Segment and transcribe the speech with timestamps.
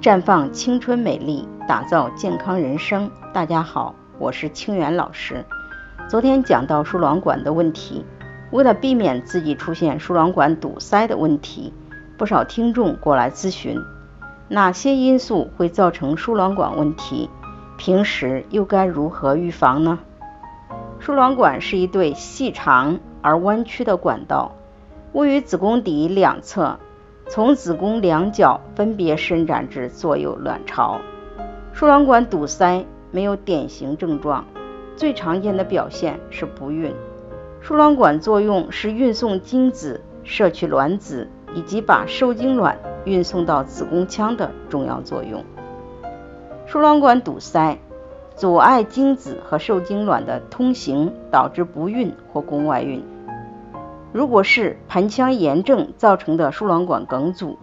[0.00, 3.10] 绽放青春美丽，打造健康人生。
[3.34, 5.44] 大家好，我是清源老师。
[6.08, 8.04] 昨天讲到输卵管的问题，
[8.52, 11.72] 为了避免自己出现输卵管堵塞的问题，
[12.16, 13.76] 不少听众过来咨询，
[14.46, 17.28] 哪些因素会造成输卵管问题？
[17.76, 19.98] 平时又该如何预防呢？
[21.00, 24.52] 输卵管是一对细长而弯曲的管道，
[25.12, 26.78] 位于子宫底两侧。
[27.30, 30.98] 从子宫两角分别伸展至左右卵巢，
[31.74, 34.46] 输卵管堵塞没有典型症状，
[34.96, 36.94] 最常见的表现是不孕。
[37.60, 45.44] 输卵管作用是运送精子、摄取卵子以及把受精卵运送到子宫腔的重要作用。
[46.64, 47.76] 输卵管堵塞
[48.36, 53.04] 阻碍精子和受精卵的通行，导致不孕或宫外孕。
[54.12, 57.58] 如果是盆腔炎症造成的输卵管梗阻，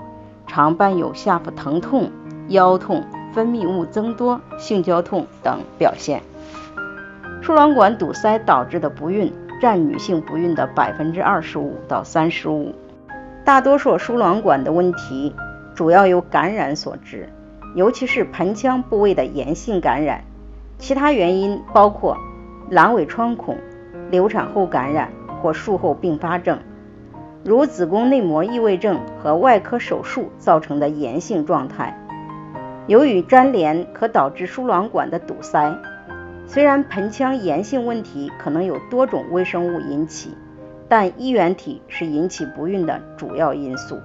[0.45, 2.11] 常伴有下腹疼痛、
[2.49, 6.21] 腰痛、分泌物增多、性交痛等表现。
[7.41, 12.73] 输卵管堵塞导致的不孕占女性不孕的百分之二十五到三十五。
[13.43, 15.33] 大多数输卵管的问题
[15.73, 17.29] 主要由感染所致，
[17.75, 20.23] 尤其是盆腔部位的炎性感染。
[20.77, 22.17] 其他原因包括
[22.69, 23.57] 阑尾穿孔、
[24.11, 25.09] 流产后感染。
[25.45, 26.57] 或术后并发症，
[27.43, 31.95] 如子宫内膜异位症和外科手术造成的炎性状态。
[32.87, 35.77] 由于粘连可导致输卵管的堵塞，
[36.47, 40.35] 虽然盆腔炎性问题可能有多种微生物引起，
[40.89, 43.99] 但衣原体是引起不孕的主要因素。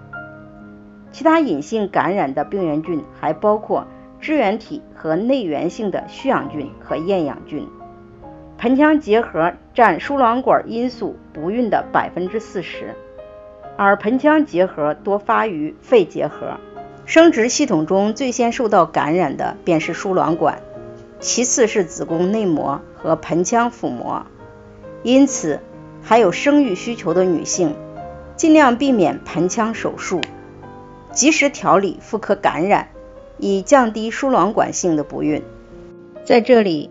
[1.10, 3.86] 其他隐性感染的病原菌还包括
[4.20, 7.66] 支原体和内源性的需氧菌和厌氧菌。
[8.60, 12.94] 盆腔结核占输卵管因素不孕的百分之四十，
[13.78, 16.58] 而盆腔结核多发于肺结核。
[17.06, 20.60] 生殖系统中最先受到感染的便是输卵管，
[21.20, 24.26] 其次是子宫内膜和盆腔腹膜。
[25.02, 25.60] 因此，
[26.02, 27.74] 还有生育需求的女性，
[28.36, 30.20] 尽量避免盆腔手术，
[31.12, 32.88] 及时调理妇科感染，
[33.38, 35.42] 以降低输卵管性的不孕。
[36.26, 36.90] 在这里。